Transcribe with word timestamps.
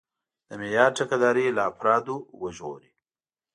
د 0.47 0.49
معیار 0.61 0.91
ټیکهداري 0.97 1.45
له 1.57 1.61
افرادو 1.71 2.15
وژغوري. 2.41 2.91